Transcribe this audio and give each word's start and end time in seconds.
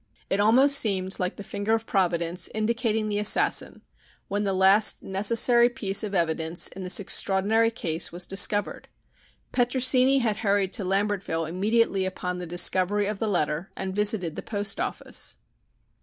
It 0.31 0.39
almost 0.39 0.79
seemed 0.79 1.19
like 1.19 1.35
the 1.35 1.43
finger 1.43 1.75
of 1.75 1.85
Providence 1.85 2.49
indicating 2.55 3.07
the 3.07 3.19
assassin 3.19 3.83
when 4.29 4.41
the 4.43 4.51
last 4.51 5.03
necessary 5.03 5.69
piece 5.69 6.03
of 6.03 6.15
evidence 6.15 6.69
in 6.69 6.81
this 6.81 6.99
extraordinary 6.99 7.69
case 7.69 8.11
was 8.11 8.25
discovered. 8.25 8.87
Petrosini 9.51 10.17
had 10.17 10.37
hurried 10.37 10.73
to 10.73 10.83
Lambertville 10.83 11.47
immediately 11.47 12.05
upon 12.07 12.39
the 12.39 12.47
discovery 12.47 13.05
of 13.05 13.19
the 13.19 13.27
letter 13.27 13.69
and 13.77 13.95
visited 13.95 14.35
the 14.35 14.41
post 14.41 14.79
office. 14.79 15.37